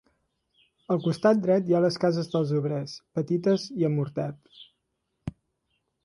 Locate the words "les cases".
1.83-2.31